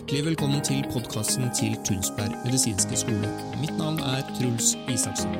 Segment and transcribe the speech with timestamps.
[0.00, 3.28] Hjertelig velkommen til podkasten til Tunsberg medisinske skole.
[3.60, 5.34] Mitt navn er Truls Isaksen.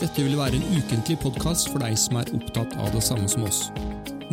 [0.00, 3.44] Dette vil være en ukentlig podkast for deg som er opptatt av det samme som
[3.44, 3.60] oss.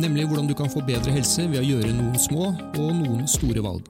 [0.00, 3.66] Nemlig hvordan du kan få bedre helse ved å gjøre noen små og noen store
[3.68, 3.84] valg.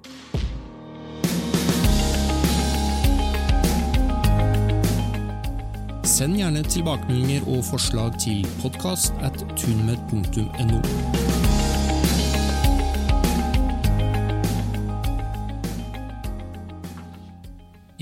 [6.02, 11.35] Send gjerne tilbakemeldinger og forslag til podkast at tunmed.no.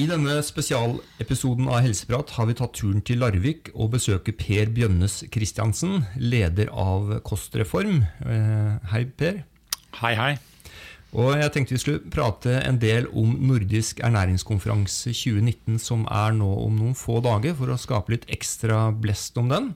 [0.04, 5.22] I denne spesialepisoden av Helseprat har vi tatt turen til Larvik og besøker Per Bjønnes
[5.32, 8.02] Christiansen, leder av Kostreform.
[8.20, 9.38] Eh, hei, Per.
[10.02, 10.34] Hei, hei.
[11.14, 16.50] Og jeg tenkte vi skulle prate en del om Nordisk ernæringskonferanse 2019, som er nå
[16.66, 19.72] om noen få dager, for å skape litt ekstra blest om den.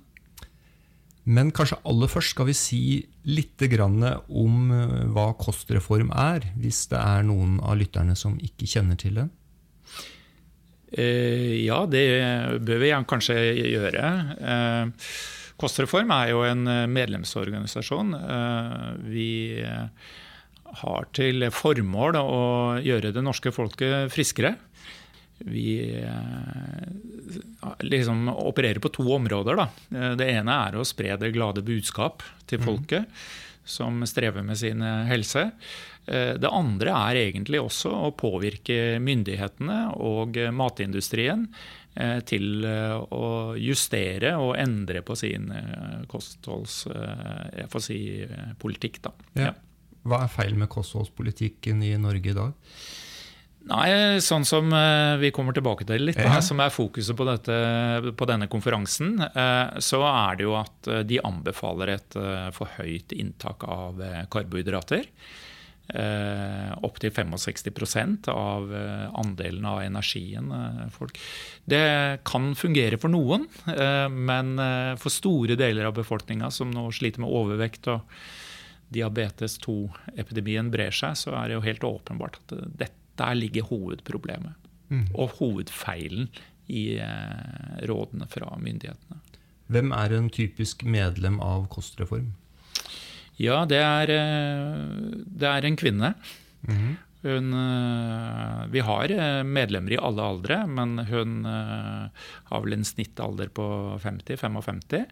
[1.24, 2.82] Men kanskje aller først skal vi si
[3.24, 9.00] litt om eh, hva kostreform er, hvis det er noen av lytterne som ikke kjenner
[9.00, 9.30] til det.
[10.92, 12.04] Eh, ja, det
[12.64, 13.36] bør vi kanskje
[13.74, 14.12] gjøre.
[14.40, 15.10] Eh,
[15.58, 18.14] Kostreform er jo en eh, medlemsorganisasjon.
[19.08, 19.30] Vi
[20.82, 22.40] har til formål å
[22.84, 24.54] gjøre det norske folket friskere.
[25.38, 25.78] Vi
[27.86, 29.60] liksom opererer på to områder.
[29.60, 29.68] Da.
[30.18, 32.66] Det ene er å spre det glade budskap til mhm.
[32.66, 33.06] folket.
[33.06, 35.48] Mm som strever med sin helse.
[36.08, 41.44] Eh, det andre er egentlig også å påvirke myndighetene og matindustrien
[41.94, 45.52] eh, til eh, å justere og endre på sin
[46.08, 48.98] kostholdspolitikk.
[49.04, 49.10] Si,
[49.42, 49.52] ja.
[50.08, 52.52] Hva er feil med kostholdspolitikken i Norge i dag?
[53.68, 54.72] Nei, sånn som
[55.20, 56.38] vi kommer tilbake til litt, ja.
[56.44, 57.58] som er fokuset på, dette,
[58.16, 59.18] på, denne konferansen,
[59.84, 62.16] så er det jo at de anbefaler et
[62.56, 64.00] for høyt inntak av
[64.32, 65.04] karbohydrater
[65.94, 70.50] eh, opptil 65 av eh, andelen av energien.
[70.52, 71.18] Eh, folk.
[71.64, 76.88] Det kan fungere for noen, eh, men eh, for store deler av befolkninga som nå
[76.92, 78.04] sliter med overvekt og
[78.88, 82.97] diabetes 2-epidemien brer seg, så er det jo helt åpenbart at dette
[83.34, 84.68] ligger hovedproblemet.
[84.88, 85.08] Mm.
[85.14, 86.30] Og hovedfeilen
[86.68, 89.20] i eh, rådene fra myndighetene.
[89.68, 92.30] Hvem er en typisk medlem av Kostreform?
[93.38, 94.86] Ja, det er, eh,
[95.42, 96.14] det er en kvinne.
[96.68, 96.96] Mm.
[97.24, 99.14] Hun, eh, vi har
[99.44, 103.66] medlemmer i alle aldre, men hun har vel en snittalder på
[104.00, 105.06] 50-55.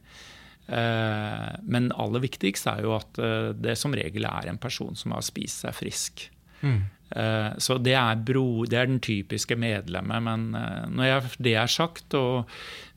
[1.63, 3.21] Men aller viktigst er jo at
[3.55, 6.25] det som regel er en person som har spist seg frisk.
[6.63, 6.81] Mm.
[7.07, 10.25] Så det er, bro, det er, den typiske medlemmet.
[10.27, 10.49] Men
[10.91, 12.49] når jeg, det er sagt, og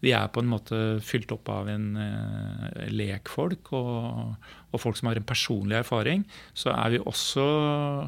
[0.02, 1.92] vi er på en måte fylt opp av en
[2.90, 4.34] lekfolk og,
[4.70, 7.46] og folk som har en personlig erfaring, så, vi også,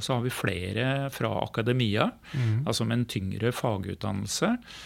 [0.01, 2.63] så har vi flere fra akademia, mm.
[2.65, 4.81] altså med en tyngre fagutdannelse eh,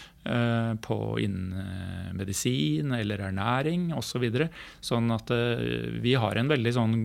[0.82, 4.24] på innen medisin eller ernæring osv.
[4.80, 6.96] Så sånn at eh, vi har en veldig sånn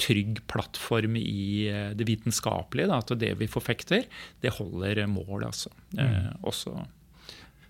[0.00, 2.90] trygg plattform i eh, det vitenskapelige.
[2.90, 4.06] Da, at det vi forfekter,
[4.42, 5.72] det holder mål, altså.
[5.96, 6.42] Mm.
[6.46, 6.74] også.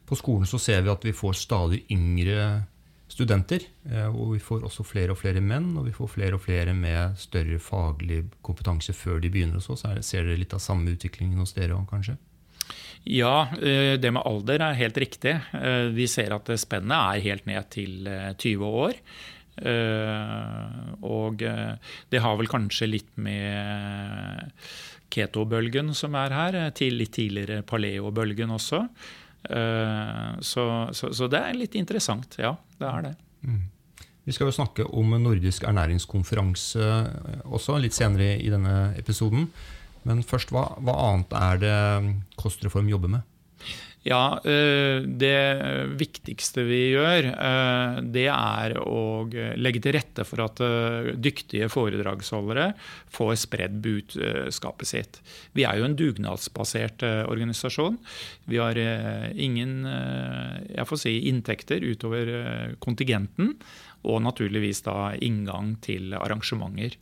[0.08, 2.64] På skolen så ser vi at vi får stadig yngre
[3.08, 3.64] studenter.
[3.88, 6.74] Eh, og vi får også flere og flere menn, og vi får flere og flere
[6.76, 9.86] med større faglig kompetanse før de begynner hos oss.
[10.06, 12.18] Ser dere litt av samme utviklingen hos dere òg, kanskje?
[13.08, 15.34] Ja, eh, det med alder er helt riktig.
[15.56, 19.02] Eh, vi ser at spennet er helt ned til 20 år.
[21.02, 24.52] Og det har vel kanskje litt med
[25.10, 28.84] ketobølgen som er her, til litt tidligere paleobølgen også.
[29.42, 32.38] Eh, så, så, så, det er litt interessant.
[32.40, 33.14] Ja, det er det.
[33.46, 33.66] Mm.
[34.28, 39.48] Vi skal jo snakke om nordisk ernæringskonferanse eh, også litt senere i denne episoden.
[40.08, 41.76] Men først, hva, hva annet er det
[42.40, 43.26] Kostreform jobber med?
[44.06, 45.40] Ja, eh, Det
[45.98, 49.26] viktigste vi gjør, eh, det er å
[49.58, 52.72] legge til rette for at eh, dyktige foredragsholdere
[53.10, 55.20] får spredd budskapet sitt.
[55.52, 57.98] Vi er jo en dugnadsbasert organisasjon.
[58.46, 58.78] Vi har
[59.34, 63.56] ingen jeg får si, inntekter utover kontingenten,
[64.04, 66.96] og naturligvis da inngang til arrangementer.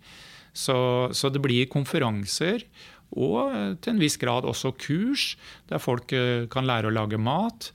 [0.57, 2.65] Så, så det blir konferanser
[3.15, 5.35] og eh, til en viss grad også kurs,
[5.71, 7.71] der folk eh, kan lære å lage mat.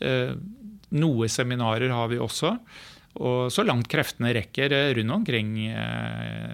[0.00, 0.34] Eh,
[0.96, 2.56] noe seminarer har vi også.
[3.16, 5.54] Og så langt kreftene rekker rundt omkring,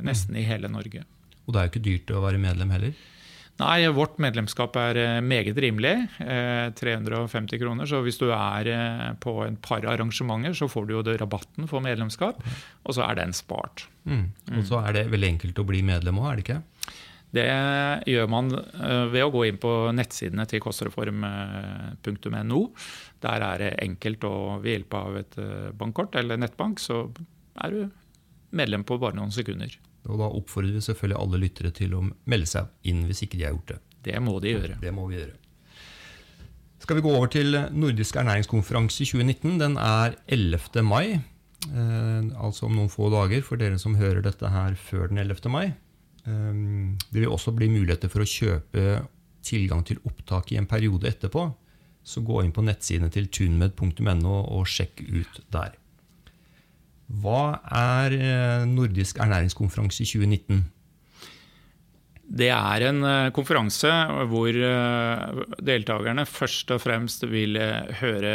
[0.06, 1.00] nesten i hele Norge.
[1.42, 2.92] Og det er jo ikke dyrt å være medlem heller?
[3.58, 5.96] Nei, vårt medlemskap er meget rimelig.
[6.78, 7.90] 350 kroner.
[7.90, 8.70] Så hvis du er
[9.18, 12.38] på et par arrangementer, så får du jo rabatten for medlemskap.
[12.86, 13.88] Og så er den spart.
[14.06, 14.28] Mm.
[14.54, 16.62] Og så er det veldig enkelt å bli medlem òg, er det ikke?
[17.32, 17.46] Det
[18.12, 22.58] gjør man ved å gå inn på nettsidene til kostreform.no.
[23.24, 25.38] Der er det enkelt, og ved hjelp av et
[25.80, 27.06] bankkort eller nettbank så
[27.64, 27.80] er du
[28.52, 29.72] medlem på bare noen sekunder.
[30.08, 33.46] Og Da oppfordrer vi selvfølgelig alle lyttere til å melde seg inn hvis ikke de
[33.46, 33.80] har gjort det.
[34.10, 34.78] Det må de gjøre.
[34.82, 35.36] Det må vi gjøre.
[36.82, 39.60] Skal vi gå over til Nordisk ernæringskonferanse 2019.
[39.60, 40.82] Den er 11.
[40.82, 41.20] mai,
[41.70, 45.46] eh, altså om noen få dager for dere som hører dette her før den 11.
[45.52, 45.68] mai.
[46.26, 46.54] Eh,
[47.08, 49.02] det vil også bli muligheter for å kjøpe
[49.42, 51.48] tilgang til opptak i en periode etterpå.
[52.02, 55.76] Så gå inn på nettsidene til tunmed.no og sjekk ut der.
[57.22, 60.62] Hva er eh, Nordisk ernæringskonferanse 2019?
[62.32, 63.90] Det er en eh, konferanse
[64.30, 67.58] hvor eh, deltakerne først og fremst vil
[68.00, 68.34] høre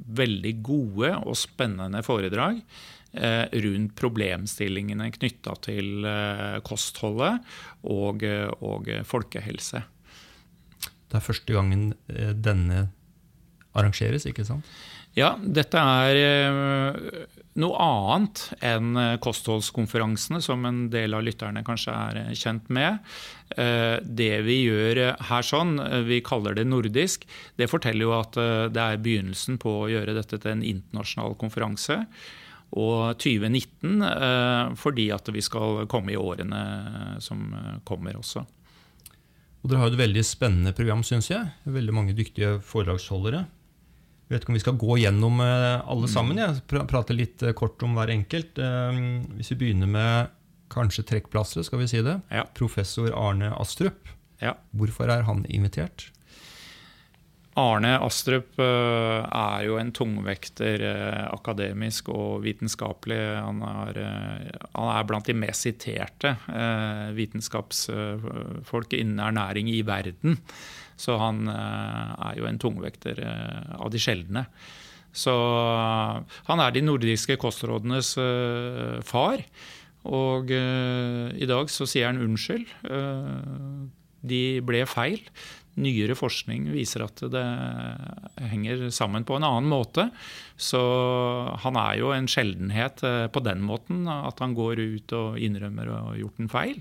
[0.00, 2.60] veldig gode og spennende foredrag
[3.10, 6.04] rundt problemstillingene knytta til
[6.62, 7.40] kostholdet
[7.82, 8.22] og,
[8.62, 9.82] og, folkehelse.
[11.10, 12.84] Det er første gangen denne
[13.74, 14.68] arrangeres, ikke sant?
[15.18, 16.22] Ja, dette er
[17.58, 23.00] noe annet enn eh, kostholdskonferansene, som en del av lytterne kanskje er eh, kjent med.
[23.56, 25.76] Eh, det vi gjør her sånn,
[26.06, 27.26] vi kaller det nordisk,
[27.58, 28.38] det forteller jo at
[28.70, 32.04] det er begynnelsen på å gjøre dette til en internasjonal konferanse.
[32.70, 36.60] Og 2019 fordi at vi skal komme i årene
[37.18, 37.40] som
[37.82, 38.44] kommer også.
[39.60, 41.50] Og Dere har et veldig spennende program, syns jeg.
[41.68, 43.44] Veldig mange dyktige foredragsholdere.
[44.30, 46.12] Jeg vet ikke om vi skal gå gjennom eh, alle mm.
[46.12, 46.38] sammen.
[46.38, 48.60] Jeg prater litt eh, kort om hver enkelt.
[48.62, 49.00] Eh,
[49.34, 50.30] hvis vi begynner med
[50.70, 52.14] kanskje trekkplasteret, skal vi si det.
[52.30, 52.44] Ja.
[52.54, 54.06] Professor Arne Astrup.
[54.40, 54.54] Ja.
[54.70, 56.12] Hvorfor er han invitert?
[57.60, 60.82] Arne Astrup er jo en tungvekter
[61.28, 63.18] akademisk og vitenskapelig.
[63.36, 64.00] Han er,
[64.72, 66.34] han er blant de mest siterte
[67.16, 70.40] vitenskapsfolk innen ernæring i verden.
[71.00, 74.46] Så han eh, er jo en tungvekter eh, av de sjeldne.
[75.10, 75.32] Så
[76.46, 79.42] han er de nordiske kostrådenes eh, far.
[80.10, 82.70] Og i dag så sier han unnskyld.
[84.24, 85.18] de ble feil.
[85.80, 87.44] Nyere forskning viser at det
[88.52, 90.08] henger sammen på en annen måte.
[90.60, 90.80] Så
[91.64, 93.00] han er jo en sjeldenhet
[93.32, 96.80] på den måten at han går ut og innrømmer å ha gjort en feil.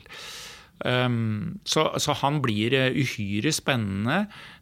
[0.79, 4.21] Um, så, så, han blir uh, uhyre spennende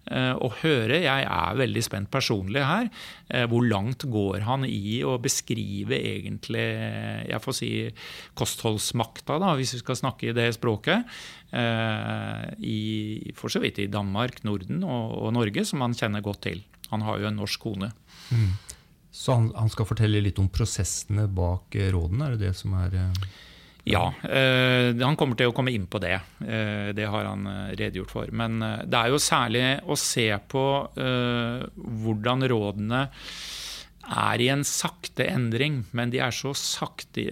[0.09, 0.97] uh, å høre.
[1.03, 2.89] Jeg er veldig spent personlig her.
[3.29, 6.65] Uh, hvor langt går han i å beskrive egentlig
[7.27, 7.71] jeg får si
[8.37, 11.05] kostholdsmakta, da, hvis vi skal snakke i det språket,
[11.47, 16.59] i, for så vidt i Danmark, Norden og, og, Norge, som han kjenner godt til.
[16.91, 17.87] Han har jo en norsk kone.
[18.35, 18.49] Mm.
[19.15, 22.27] Så han, han, skal fortelle litt om prosessene bak rådene?
[22.27, 22.97] Er det det som er
[23.87, 26.17] ja, eh, han kommer til å komme inn på det.
[26.43, 28.31] Eh, det har han eh, redegjort for.
[28.35, 30.65] Men det er jo særlig å se på
[30.97, 33.07] hvordan rådene
[34.07, 37.25] er i en sakte endring, men de er så sakte,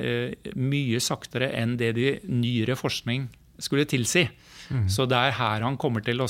[0.59, 3.29] mye saktere enn det de nyere forskning
[3.63, 4.25] skulle tilsi.
[4.67, 4.87] Mm.
[4.91, 6.27] Så det er her han kommer til å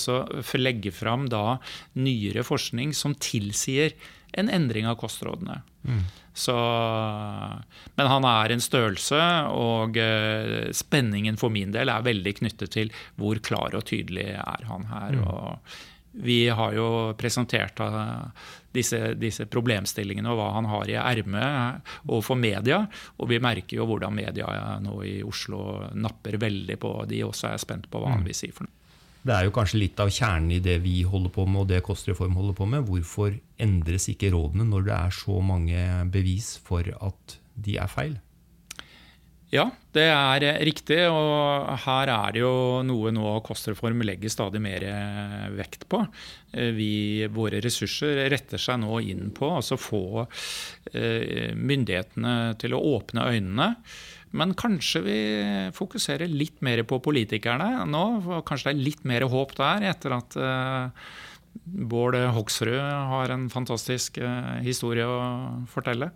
[0.59, 1.57] legge fram da
[1.97, 3.95] nyere forskning som tilsier
[4.35, 5.61] en endring av kostrådene.
[5.87, 6.03] Mm.
[6.35, 6.55] Så,
[7.95, 9.19] men han er en størrelse,
[9.55, 14.65] og uh, spenningen for min del er veldig knyttet til hvor klar og tydelig er
[14.67, 15.15] han her.
[15.15, 15.27] Mm.
[15.31, 15.77] Og
[16.25, 16.89] vi har jo
[17.19, 18.27] presentert uh,
[18.75, 22.83] disse, disse, problemstillingene og hva han har i ermet overfor media.
[23.19, 27.63] Og vi merker jo hvordan media nå i Oslo napper veldig på de også er
[27.63, 28.31] spent på hva han mm.
[28.31, 28.81] vil si for noe.
[29.25, 31.81] Det er jo kanskje litt av kjernen i det vi holder på med, og det
[31.85, 32.85] Kostreform holder på med.
[32.85, 38.19] Hvorfor endres ikke rådene når det er så mange bevis for at de er feil?
[39.55, 40.97] Ja, det er riktig.
[41.07, 44.83] Og her er det jo noe nå Kostreform legger stadig mer
[45.55, 46.01] vekt på.
[46.51, 52.83] Vi, våre ressurser retter seg nå inn på å altså få eh, myndighetene til å
[52.95, 53.71] åpne øynene
[54.35, 55.19] men kanskje vi
[55.75, 58.03] fokuserer litt mer på politikerne nå.
[58.47, 60.35] Kanskje det er litt mer håp der, etter at
[61.63, 64.19] Bård Hoksrud har en fantastisk
[64.65, 65.19] historie å
[65.71, 66.11] fortelle.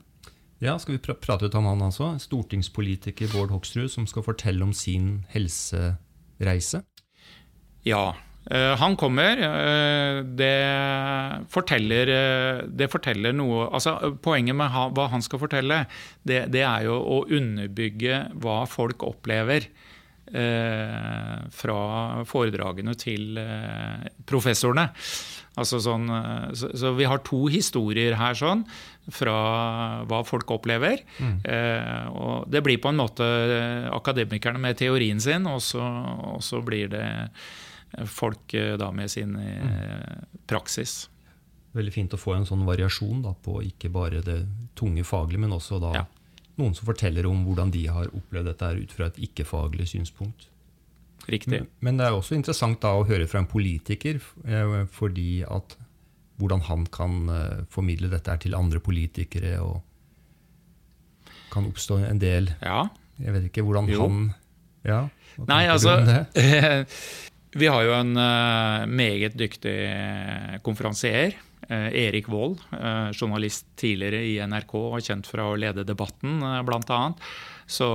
[0.60, 2.18] Ja, Skal vi pr prate ut om han altså?
[2.20, 6.84] Stortingspolitiker Bård Hoksrud som skal fortelle om sin helsereise?
[7.88, 8.16] Ja,
[8.52, 9.38] Eh, han kommer.
[9.38, 15.84] Eh, det forteller, eh, det forteller noe altså, Poenget med hva han skal fortelle,
[16.26, 19.68] det, det, er jo å underbygge hva folk opplever
[20.30, 21.80] fra
[22.30, 24.90] foredragene til eh, professorene.
[25.60, 28.64] Altså sånn, eh, så, så, vi har to historier her sånn,
[29.10, 29.38] fra
[30.10, 31.02] hva folk opplever.
[31.18, 31.38] Mm.
[31.44, 33.30] Eh, og det blir på en måte
[33.94, 35.84] akademikerne med teorien sin, og så,
[36.36, 37.08] og så blir det
[38.06, 40.44] folk da med sin mm.
[40.46, 41.08] praksis
[41.74, 44.40] veldig fint å få en sånn variasjon da, på ikke bare det
[44.78, 46.06] tunge faglige, men også da ja.
[46.60, 50.50] Noen som forteller om hvordan de har opplevd dette ut fra et ikke-faglig synspunkt.
[51.30, 51.62] Riktig.
[51.86, 55.76] Men, det er også interessant da å høre fra en politiker, eh, fordi at
[56.40, 59.82] hvordan han kan eh, formidle dette til andre politikere, og
[61.50, 62.84] kan oppstå en del ja.
[63.18, 64.04] Jeg vet ikke hvordan jo.
[64.06, 64.20] han
[64.86, 65.00] ja,
[65.50, 65.96] Nei, altså
[67.60, 69.74] Vi har jo en uh, meget dyktig
[70.62, 76.40] konferansier Eh, Erik Wold, eh, journalist tidligere i NRK og kjent fra å lede Debatten,
[76.42, 77.02] eh, bl.a.
[77.70, 77.90] Så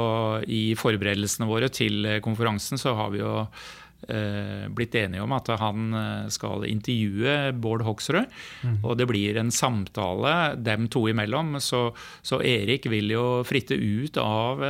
[0.46, 3.48] i forberedelsene våre til konferansen så har vi jo
[4.04, 5.94] blitt enige om at han
[6.28, 8.28] skal intervjue Bård Hoksrud.
[8.60, 8.74] Mm.
[8.84, 11.56] Og det blir en samtale dem to imellom.
[11.56, 11.86] Så,
[12.20, 14.60] så, Erik vil jo fritte ut av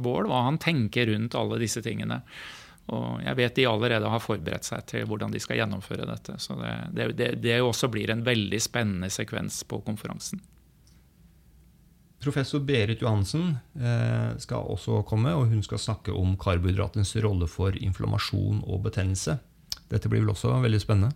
[0.00, 2.22] Bård hva han tenker rundt alle disse tingene.
[2.92, 6.36] Og jeg vet de allerede har forberedt seg til hvordan de skal gjennomføre dette.
[6.42, 10.42] Så det, det, det, det også blir en veldig spennende sekvens på konferansen.
[12.24, 17.76] Professor Berit Johansen eh, skal også komme, og hun skal snakke om karbohydratens rolle for
[17.76, 19.36] inflammasjon og betennelse.
[19.92, 21.12] Dette blir vel også veldig spennende?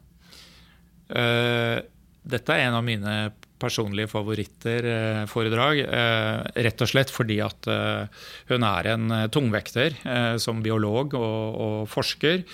[1.09, 1.81] Uh,
[2.29, 3.15] dette er en av mine
[3.59, 5.83] personlige favoritter-foredrag.
[5.83, 9.97] Eh, rett og slett fordi at eh, hun er en eh, tungvekter
[10.43, 12.45] som biolog og, forsker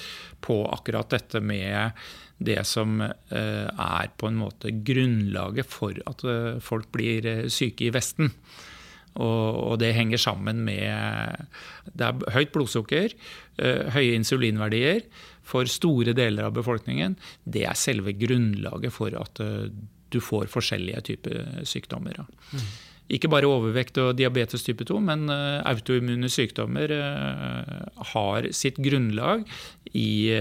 [0.45, 1.99] på akkurat dette med
[2.45, 6.25] det som er på en måte grunnlaget for at
[6.61, 8.33] folk blir syke i Vesten.
[9.15, 11.47] Og, det henger sammen med
[11.95, 13.15] Det er høyt blodsukker,
[13.95, 15.07] høye insulinverdier
[15.45, 17.19] for store deler av befolkningen.
[17.45, 19.45] Det er selve grunnlaget for at
[20.15, 22.15] du får forskjellige typer sykdommer.
[22.55, 22.67] Mm.
[23.13, 27.85] Ikke bare overvekt og diabetes type 2, men uh, autoimmune sykdommer uh,
[28.15, 29.45] har sitt grunnlag
[29.95, 30.33] i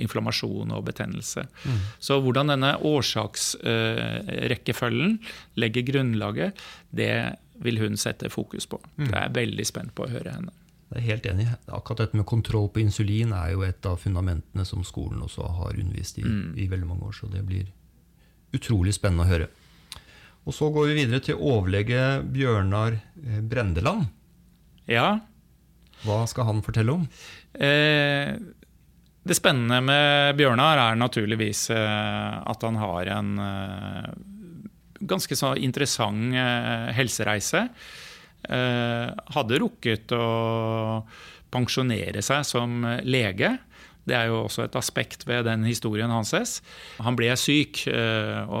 [0.00, 1.42] inflammasjon og betennelse.
[1.66, 1.80] Mm.
[2.00, 5.18] Så hvordan denne årsaksrekkefølgen
[5.60, 6.56] legger grunnlaget,
[6.96, 8.78] det vil hun sette fokus på.
[8.96, 9.10] Mm.
[9.10, 10.52] Jeg er veldig spent på å høre henne.
[10.96, 11.46] Jeg er helt enig.
[11.68, 15.76] Akkurat dette med kontroll på insulin er jo et av fundamentene som skolen også har
[15.76, 16.54] undervist i mm.
[16.56, 17.16] i veldig mange år.
[17.18, 17.68] Så det blir
[18.56, 19.48] utrolig spennende å høre.
[20.46, 24.06] Og Så går vi videre til overlege Bjørnar eh, Brendeland.
[24.88, 25.18] Ja.
[26.06, 27.04] Hva skal han fortelle om?
[27.52, 28.32] Eh,
[29.26, 34.10] det spennende med Bjørnar er naturligvis eh, at han har en eh,
[35.02, 36.32] ganske så interessant
[36.96, 37.66] helsereise.
[38.46, 40.26] Eh, hadde rukket å
[41.52, 43.56] pensjonere seg som lege.
[44.06, 46.60] Det er jo også et aspekt ved den historien hans.
[47.02, 48.52] Han ble syk, eh,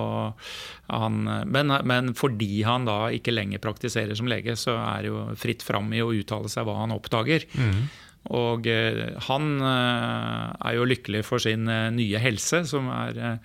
[0.90, 5.22] han, men, men, fordi han da ikke lenger praktiserer som lege, så er det jo
[5.38, 7.46] fritt fram i å uttale seg hva han oppdager.
[7.54, 7.86] Mm.
[8.34, 13.38] Og eh, han er jo lykkelig for sin nye helse, som er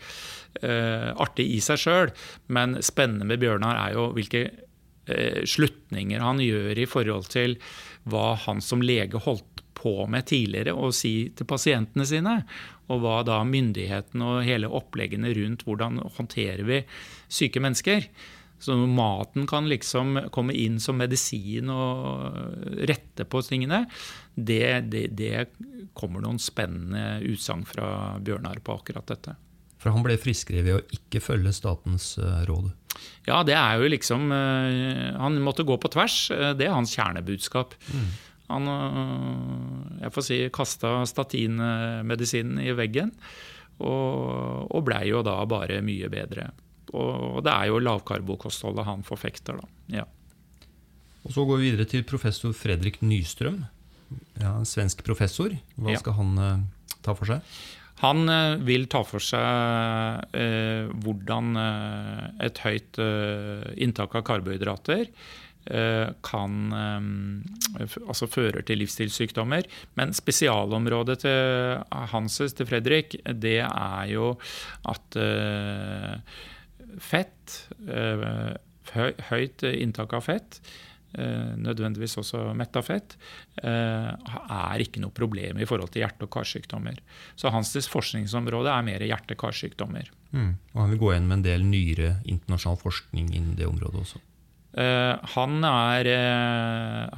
[1.21, 2.09] artig i seg sjøl.
[2.49, 4.47] Men spennende med Bjørnar er jo hvilke
[5.49, 7.55] slutninger han gjør i forhold til
[8.09, 12.35] hva han som lege holdt på med tidligere å si til pasientene sine.
[12.91, 16.83] Og hva da myndighetene og hele oppleggene rundt hvordan håndterer vi
[17.31, 18.07] syke mennesker.
[18.61, 23.87] Så maten kan liksom komme inn som medisin og rette på tingene.
[24.35, 25.47] Det, det, det
[25.97, 29.33] kommer noen spennende utsagn fra Bjørnar på akkurat dette.
[29.81, 32.69] For han ble friskere ved å ikke følge statens eh, råd?
[33.27, 36.25] Ja, det er jo liksom eh, Han måtte gå på tvers.
[36.33, 37.75] Eh, det er hans kjernebudskap.
[37.93, 38.07] Mm.
[38.51, 43.13] Han øh, jeg får si, kasta statinmedisinen i veggen,
[43.79, 46.49] og, og blei jo da bare mye bedre.
[46.91, 50.01] Og det er jo lavkarbokostholdet han forfekter, da.
[50.01, 50.07] Ja.
[51.21, 53.61] Og Så går vi videre til professor Fredrik Nystrøm.
[54.41, 55.53] Ja, en svensk professor.
[55.77, 56.65] Hva skal han
[57.05, 57.45] ta for seg?
[58.01, 61.53] Han uh, vil ta for seg eh, hvordan
[62.41, 62.97] et høyt
[63.77, 65.09] inntak av karbohydrater
[65.69, 69.67] Eh, kan eh, altså fører til livsstilssykdommer.
[69.99, 74.31] Men spesialområdet til Hanses, til Fredrik, det er jo
[74.89, 76.39] at eh,
[76.97, 77.59] fett,
[79.29, 80.57] høyt inntak av fett,
[81.11, 83.17] nødvendigvis også metta fett,
[83.61, 86.97] er ikke noe problem i forhold til hjerte- og karsykdommer.
[87.35, 90.11] Så hans forskningsområde er mer hjerte-karsykdommer.
[90.31, 90.51] Mm.
[90.73, 94.21] Og han vil gå inn med en del nyere internasjonal forskning innen det området også.
[94.71, 96.07] Uh, han, er,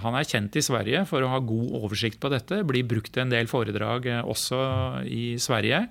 [0.02, 2.64] han, er, kjent i Sverige for å ha god oversikt på dette.
[2.66, 4.64] Blir brukt en del foredrag også
[5.06, 5.86] i Sverige.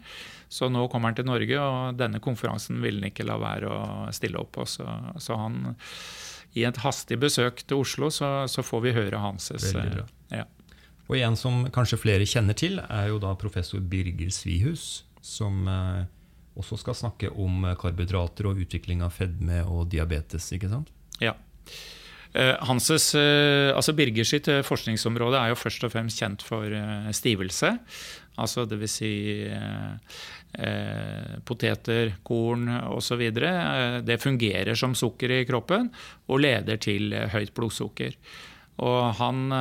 [0.52, 3.84] Så nå kommer han til Norge, og denne konferansen vil han ikke la være å
[4.12, 4.66] stille opp på.
[4.68, 4.84] Så,
[5.22, 5.72] så, han,
[6.58, 9.50] i et hastig besøk til Oslo, så, så får vi høre hans
[10.32, 10.44] ja.
[11.10, 15.66] Og en som kanskje flere kjenner til, er jo da professor Birger Svihus, som
[16.56, 20.50] også skal snakke om karbohydrater og utvikling av fedme og diabetes.
[20.56, 20.92] ikke sant?
[21.20, 21.34] Ja.
[22.64, 26.64] Hanses, altså Birger sitt forskningsområde er jo først og fremst kjent for
[27.12, 27.74] stivelse.
[28.40, 28.94] Altså dvs.
[28.96, 29.12] Si,
[31.48, 33.22] poteter, korn osv.
[34.04, 35.88] det fungerer som sukker i kroppen
[36.28, 38.16] og leder til høyt blodsukker.
[38.84, 39.52] Og han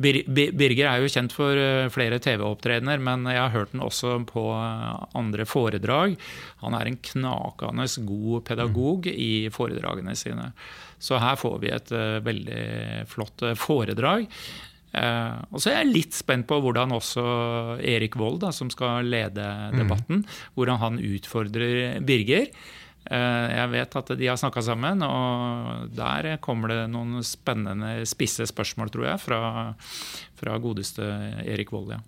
[0.00, 4.44] Birger er jo kjent for eh, flere TV-opptredener, men jeg har hørt den også på
[4.54, 6.14] eh, andre foredrag.
[6.62, 9.18] Han er en knakende god pedagog mm.
[9.18, 10.52] i foredragene sine.
[11.00, 12.64] Så her får vi et eh, veldig
[13.10, 14.30] flott foredrag.
[14.90, 17.22] Og så er jeg litt spent på hvordan også
[17.78, 19.78] Erik Vold, da, som skal lede mm.
[19.78, 20.24] debatten,
[20.58, 22.50] hvordan han utfordrer Birger.
[23.10, 28.46] Eh, jeg vet at de har snakka sammen, og der kommer det noen spennende, spisse
[28.50, 29.40] spørsmål, tror jeg, fra,
[30.38, 31.06] fra godeste
[31.46, 31.94] Erik Vold.
[31.96, 32.02] Ja.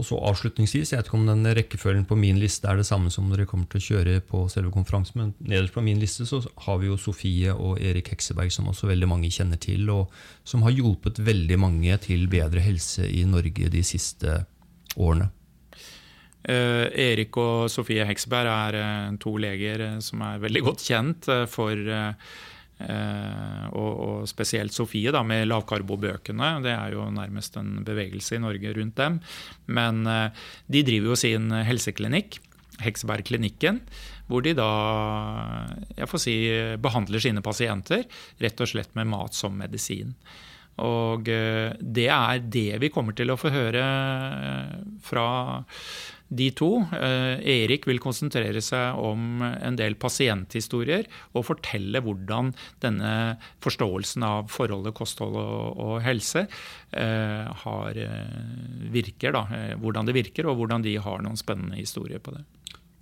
[0.00, 3.10] Og så avslutningsvis, Jeg vet ikke om den rekkefølgen på min liste er det samme
[3.10, 6.24] som når dere kommer til å kjøre på selve konferansen, men nederst på min liste
[6.26, 10.08] så har vi jo Sofie og Erik Hekseberg, som også veldig mange kjenner til, og
[10.44, 14.40] som har hjulpet veldig mange til bedre helse i Norge de siste
[14.96, 15.28] årene.
[16.42, 21.28] Eh, Erik og Sofie Hekseberg er eh, to leger eh, som er veldig godt kjent
[21.52, 21.78] for
[23.72, 26.52] og, og, spesielt Sofie da, med lavkarbobøkene.
[26.64, 29.18] Det er jo nærmest en bevegelse i Norge rundt dem.
[29.66, 32.40] Men de driver jo sin helseklinikk,
[32.82, 33.82] Heksbergklinikken,
[34.30, 34.70] hvor de da
[35.98, 36.36] jeg får si,
[36.82, 38.06] behandler sine pasienter
[38.42, 40.14] rett og slett med mat som medisin.
[40.82, 43.84] Og det er det vi kommer til å få høre
[45.04, 45.26] fra
[46.32, 46.70] de to.
[46.96, 52.52] Eh, Erik vil konsentrere seg om en del pasienthistorier og fortelle hvordan
[52.82, 53.12] denne
[53.64, 59.36] forståelsen av forholdet kosthold og, helse eh, har, eh, virker.
[59.36, 59.44] Da.
[59.82, 62.44] Hvordan det virker, og hvordan de har noen spennende historier på det.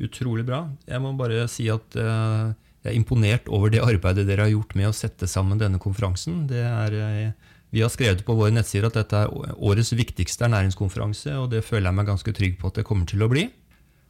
[0.00, 0.64] Utrolig bra.
[0.88, 4.88] Jeg må bare si at jeg er imponert over det arbeidet dere har gjort med
[4.88, 6.46] å sette sammen denne konferansen.
[6.48, 7.34] Det er
[7.70, 11.90] vi har skrevet på våre nettsider at dette er årets viktigste ernæringskonferanse, og det føler
[11.90, 13.46] jeg meg ganske trygg på at det kommer til å bli.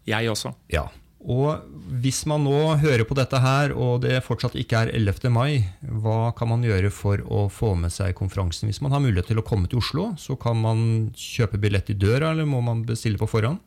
[0.09, 0.55] Jeg også.
[0.73, 0.88] Ja.
[1.20, 1.66] Og
[2.01, 5.29] hvis man nå hører på dette her, og det fortsatt ikke er 11.
[5.29, 8.70] mai, hva kan man gjøre for å få med seg konferansen?
[8.70, 11.99] Hvis man har mulighet til å komme til Oslo, så kan man kjøpe billett i
[12.01, 13.61] døra, eller må man bestille på forhånd?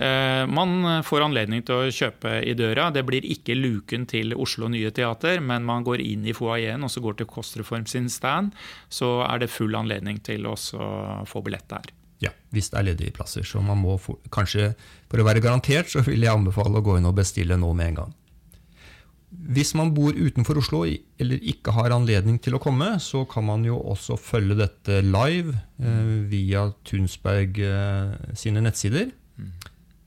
[0.00, 2.88] Eh, man får anledning til å kjøpe i døra.
[2.94, 6.92] Det blir ikke luken til Oslo Nye Teater, men man går inn i foajeen og
[6.92, 8.54] så går til Kostreform sin stand.
[8.88, 10.56] Så er det full anledning til å
[11.28, 11.92] få billett der.
[12.20, 13.44] Ja, hvis det er ledige plasser.
[13.48, 14.74] Så man må for, kanskje,
[15.08, 17.92] for å være garantert, så vil jeg anbefale å gå inn og bestille nå med
[17.92, 18.16] en gang.
[19.30, 23.62] Hvis man bor utenfor Oslo eller ikke har anledning til å komme, så kan man
[23.64, 29.12] jo også følge dette live eh, via Tunsberg eh, sine nettsider.
[29.38, 29.52] Mm.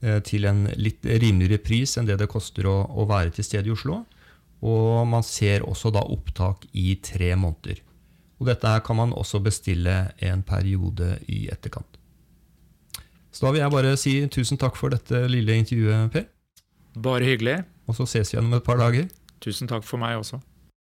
[0.03, 3.69] Eh, til en litt rimeligere pris enn det det koster å, å, være til stede
[3.69, 4.01] i Oslo.
[4.63, 7.79] Og man ser også da opptak i tre måneder.
[8.39, 11.99] Og dette kan man også bestille en periode i etterkant.
[13.31, 16.27] Så da vil jeg bare si tusen takk for dette lille intervjuet, Per.
[17.03, 17.61] Bare hyggelig.
[17.87, 19.07] Og så ses vi igjen om et par dager.
[19.43, 20.41] Tusen takk for meg også.